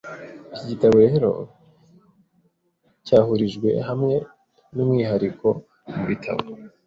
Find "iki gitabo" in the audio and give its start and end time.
0.53-0.97